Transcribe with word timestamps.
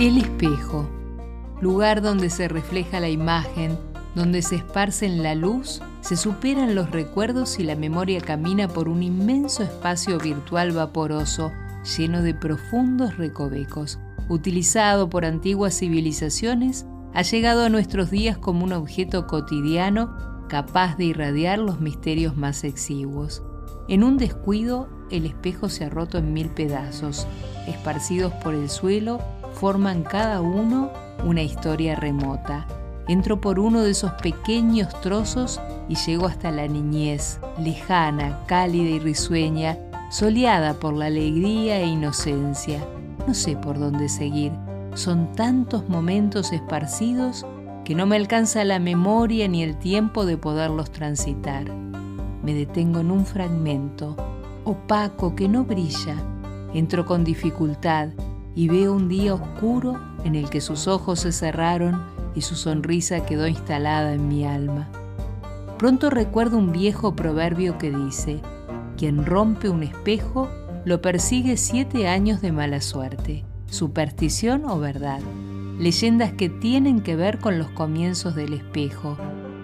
El 0.00 0.16
espejo, 0.16 0.88
lugar 1.60 2.00
donde 2.00 2.30
se 2.30 2.48
refleja 2.48 3.00
la 3.00 3.10
imagen, 3.10 3.78
donde 4.14 4.40
se 4.40 4.56
esparcen 4.56 5.22
la 5.22 5.34
luz, 5.34 5.82
se 6.00 6.16
superan 6.16 6.74
los 6.74 6.90
recuerdos 6.90 7.58
y 7.58 7.64
la 7.64 7.76
memoria 7.76 8.22
camina 8.22 8.66
por 8.66 8.88
un 8.88 9.02
inmenso 9.02 9.62
espacio 9.62 10.18
virtual 10.18 10.72
vaporoso 10.72 11.52
lleno 11.98 12.22
de 12.22 12.32
profundos 12.32 13.18
recovecos. 13.18 13.98
Utilizado 14.30 15.10
por 15.10 15.26
antiguas 15.26 15.78
civilizaciones, 15.78 16.86
ha 17.12 17.20
llegado 17.20 17.66
a 17.66 17.68
nuestros 17.68 18.10
días 18.10 18.38
como 18.38 18.64
un 18.64 18.72
objeto 18.72 19.26
cotidiano 19.26 20.46
capaz 20.48 20.96
de 20.96 21.04
irradiar 21.04 21.58
los 21.58 21.78
misterios 21.78 22.38
más 22.38 22.64
exiguos. 22.64 23.42
En 23.86 24.02
un 24.02 24.16
descuido, 24.16 24.88
el 25.10 25.26
espejo 25.26 25.68
se 25.68 25.84
ha 25.84 25.90
roto 25.90 26.16
en 26.16 26.32
mil 26.32 26.48
pedazos, 26.48 27.26
esparcidos 27.66 28.32
por 28.32 28.54
el 28.54 28.70
suelo 28.70 29.20
forman 29.54 30.02
cada 30.02 30.40
uno 30.40 30.90
una 31.24 31.42
historia 31.42 31.96
remota. 31.96 32.66
Entro 33.08 33.40
por 33.40 33.58
uno 33.58 33.82
de 33.82 33.90
esos 33.90 34.12
pequeños 34.22 34.88
trozos 35.00 35.60
y 35.88 35.96
llego 35.96 36.26
hasta 36.26 36.50
la 36.50 36.66
niñez, 36.68 37.40
lejana, 37.58 38.38
cálida 38.46 38.90
y 38.90 38.98
risueña, 39.00 39.78
soleada 40.10 40.74
por 40.74 40.94
la 40.94 41.06
alegría 41.06 41.80
e 41.80 41.86
inocencia. 41.86 42.80
No 43.26 43.34
sé 43.34 43.56
por 43.56 43.78
dónde 43.78 44.08
seguir. 44.08 44.52
Son 44.94 45.32
tantos 45.34 45.88
momentos 45.88 46.52
esparcidos 46.52 47.46
que 47.84 47.94
no 47.94 48.06
me 48.06 48.16
alcanza 48.16 48.64
la 48.64 48.78
memoria 48.78 49.48
ni 49.48 49.62
el 49.62 49.76
tiempo 49.76 50.24
de 50.24 50.36
poderlos 50.36 50.90
transitar. 50.90 51.64
Me 52.42 52.54
detengo 52.54 53.00
en 53.00 53.10
un 53.10 53.26
fragmento, 53.26 54.16
opaco 54.64 55.34
que 55.34 55.48
no 55.48 55.64
brilla. 55.64 56.14
Entro 56.72 57.04
con 57.04 57.24
dificultad 57.24 58.10
y 58.54 58.68
veo 58.68 58.92
un 58.92 59.08
día 59.08 59.34
oscuro 59.34 60.00
en 60.24 60.34
el 60.34 60.50
que 60.50 60.60
sus 60.60 60.88
ojos 60.88 61.20
se 61.20 61.32
cerraron 61.32 62.02
y 62.34 62.42
su 62.42 62.54
sonrisa 62.54 63.24
quedó 63.26 63.46
instalada 63.46 64.12
en 64.12 64.28
mi 64.28 64.44
alma. 64.44 64.88
Pronto 65.78 66.10
recuerdo 66.10 66.58
un 66.58 66.72
viejo 66.72 67.16
proverbio 67.16 67.78
que 67.78 67.90
dice, 67.90 68.40
quien 68.96 69.24
rompe 69.24 69.68
un 69.68 69.82
espejo 69.82 70.48
lo 70.84 71.00
persigue 71.00 71.56
siete 71.56 72.08
años 72.08 72.40
de 72.40 72.52
mala 72.52 72.80
suerte, 72.80 73.44
superstición 73.66 74.64
o 74.66 74.78
verdad, 74.78 75.20
leyendas 75.78 76.32
que 76.32 76.48
tienen 76.48 77.00
que 77.00 77.16
ver 77.16 77.38
con 77.38 77.58
los 77.58 77.68
comienzos 77.70 78.34
del 78.34 78.52
espejo, 78.52 79.16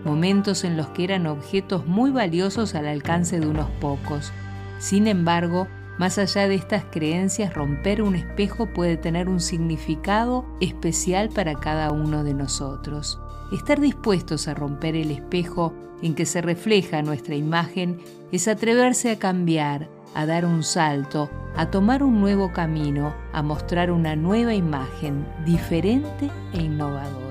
momentos 0.05 0.65
en 0.65 0.77
los 0.77 0.87
que 0.89 1.05
eran 1.05 1.27
objetos 1.27 1.87
muy 1.87 2.11
valiosos 2.11 2.75
al 2.75 2.87
alcance 2.87 3.41
de 3.41 3.47
unos 3.47 3.69
pocos. 3.81 4.33
Sin 4.79 5.07
embargo, 5.07 5.69
más 5.99 6.19
allá 6.19 6.47
de 6.47 6.55
estas 6.57 6.85
creencias, 6.85 7.55
romper 7.55 8.03
un 8.03 8.15
espejo 8.17 8.67
puede 8.67 8.97
tener 8.97 9.29
un 9.29 9.41
significado 9.41 10.45
especial 10.61 11.31
para 11.31 11.55
cada 11.55 11.91
uno 11.91 12.23
de 12.23 12.35
nosotros. 12.35 13.19
Estar 13.53 13.81
dispuestos 13.81 14.49
a 14.49 14.55
romper 14.55 14.95
el 14.95 15.11
espejo 15.11 15.73
en 16.03 16.15
que 16.15 16.27
se 16.27 16.43
refleja 16.43 17.03
nuestra 17.03 17.35
imagen 17.35 17.99
es 18.31 18.49
atreverse 18.49 19.11
a 19.11 19.19
cambiar, 19.19 19.89
a 20.15 20.27
dar 20.27 20.45
un 20.45 20.63
salto, 20.63 21.31
a 21.57 21.71
tomar 21.71 22.03
un 22.03 22.21
nuevo 22.21 22.53
camino, 22.53 23.15
a 23.33 23.43
mostrar 23.43 23.91
una 23.91 24.17
nueva 24.17 24.55
imagen, 24.55 25.27
diferente 25.47 26.31
e 26.53 26.63
innovadora. 26.63 27.27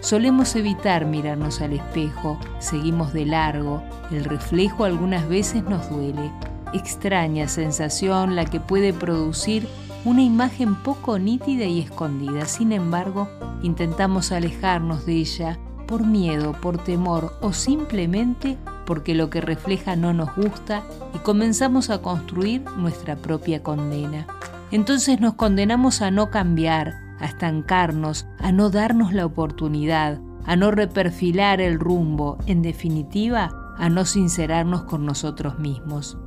Solemos 0.00 0.54
evitar 0.56 1.06
mirarnos 1.06 1.60
al 1.60 1.72
espejo, 1.72 2.38
seguimos 2.58 3.12
de 3.12 3.26
largo, 3.26 3.82
el 4.10 4.24
reflejo 4.24 4.84
algunas 4.84 5.28
veces 5.28 5.62
nos 5.64 5.88
duele, 5.90 6.30
extraña 6.72 7.48
sensación 7.48 8.36
la 8.36 8.44
que 8.44 8.60
puede 8.60 8.92
producir 8.92 9.68
una 10.04 10.22
imagen 10.22 10.74
poco 10.76 11.18
nítida 11.18 11.64
y 11.64 11.80
escondida. 11.80 12.46
Sin 12.46 12.72
embargo, 12.72 13.28
intentamos 13.62 14.32
alejarnos 14.32 15.06
de 15.06 15.14
ella 15.14 15.58
por 15.86 16.04
miedo, 16.04 16.52
por 16.60 16.78
temor 16.78 17.36
o 17.40 17.52
simplemente 17.52 18.56
porque 18.86 19.14
lo 19.14 19.30
que 19.30 19.40
refleja 19.40 19.96
no 19.96 20.12
nos 20.12 20.34
gusta 20.34 20.82
y 21.14 21.18
comenzamos 21.18 21.90
a 21.90 22.02
construir 22.02 22.62
nuestra 22.76 23.16
propia 23.16 23.62
condena. 23.62 24.26
Entonces 24.70 25.20
nos 25.20 25.34
condenamos 25.34 26.02
a 26.02 26.10
no 26.10 26.30
cambiar, 26.30 26.94
a 27.20 27.26
estancarnos, 27.26 28.26
a 28.38 28.52
no 28.52 28.70
darnos 28.70 29.12
la 29.12 29.26
oportunidad, 29.26 30.18
a 30.46 30.56
no 30.56 30.70
reperfilar 30.70 31.60
el 31.60 31.78
rumbo, 31.78 32.38
en 32.46 32.62
definitiva, 32.62 33.52
a 33.78 33.88
no 33.88 34.04
sincerarnos 34.04 34.84
con 34.84 35.06
nosotros 35.06 35.58
mismos. 35.58 36.18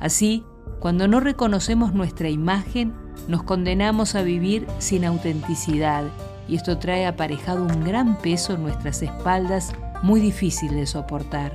Así, 0.00 0.44
cuando 0.80 1.06
no 1.06 1.20
reconocemos 1.20 1.92
nuestra 1.92 2.30
imagen, 2.30 2.94
nos 3.28 3.42
condenamos 3.42 4.14
a 4.14 4.22
vivir 4.22 4.66
sin 4.78 5.04
autenticidad 5.04 6.04
y 6.48 6.56
esto 6.56 6.78
trae 6.78 7.06
aparejado 7.06 7.64
un 7.64 7.84
gran 7.84 8.18
peso 8.18 8.54
en 8.54 8.62
nuestras 8.62 9.02
espaldas 9.02 9.72
muy 10.02 10.20
difícil 10.20 10.74
de 10.74 10.86
soportar. 10.86 11.54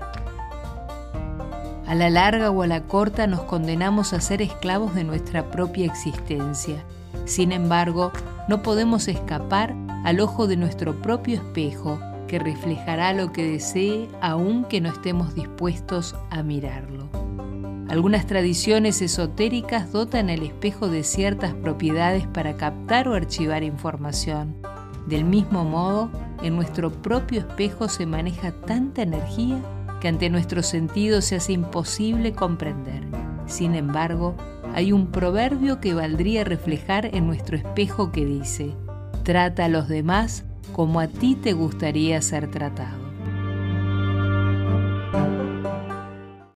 A 1.88 1.96
la 1.96 2.10
larga 2.10 2.50
o 2.52 2.62
a 2.62 2.68
la 2.68 2.84
corta 2.84 3.28
nos 3.28 3.42
condenamos 3.42 4.14
a 4.14 4.22
ser 4.22 4.42
esclavos 4.42 4.96
de 4.96 5.04
nuestra 5.04 5.52
propia 5.52 5.86
existencia. 5.86 6.84
Sin 7.26 7.52
embargo, 7.52 8.12
no 8.48 8.62
podemos 8.62 9.08
escapar 9.08 9.76
al 10.04 10.20
ojo 10.20 10.48
de 10.48 10.58
nuestro 10.58 11.02
propio 11.02 11.36
espejo 11.36 12.00
que 12.28 12.40
reflejará 12.40 13.14
lo 13.14 13.32
que 13.32 13.44
desee 13.44 14.08
aunque 14.22 14.82
no 14.82 14.90
estemos 14.90 15.36
dispuestos 15.36 16.16
a 16.30 16.42
mirarlo. 16.44 17.08
Algunas 17.96 18.28
tradiciones 18.28 19.02
esotéricas 19.02 19.94
dotan 19.94 20.30
al 20.30 20.44
espejo 20.44 20.90
de 20.90 21.02
ciertas 21.06 21.54
propiedades 21.54 22.28
para 22.28 22.58
captar 22.58 23.08
o 23.08 23.14
archivar 23.14 23.64
información. 23.64 24.54
Del 25.08 25.24
mismo 25.24 25.64
modo, 25.64 26.12
en 26.44 26.58
nuestro 26.58 26.92
propio 26.92 27.40
espejo 27.40 27.88
se 27.88 28.06
maneja 28.06 28.52
tanta 28.52 29.02
energía 29.02 29.62
que 30.02 30.10
ante 30.10 30.30
nuestros 30.30 30.66
sentidos 30.66 31.24
se 31.24 31.38
hace 31.38 31.54
imposible 31.54 32.34
comprender. 32.34 33.02
Sin 33.46 33.76
embargo, 33.76 34.36
hay 34.74 34.92
un 34.92 35.08
proverbio 35.08 35.80
que 35.80 35.94
valdría 35.94 36.44
reflejar 36.44 37.16
en 37.16 37.26
nuestro 37.26 37.56
espejo 37.56 38.12
que 38.12 38.26
dice, 38.26 38.74
trata 39.24 39.64
a 39.64 39.70
los 39.70 39.88
demás 39.88 40.44
como 40.74 41.00
a 41.00 41.08
ti 41.08 41.36
te 41.36 41.54
gustaría 41.54 42.22
ser 42.22 42.52
tratado. 42.52 43.05